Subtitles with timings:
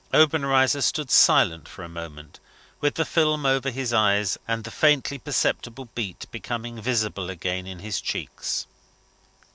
[0.15, 2.39] Obenreizer stood silent for a moment,
[2.79, 7.77] with the film over his eyes, and the faintly perceptible beat becoming visible again in
[7.77, 8.65] his cheeks.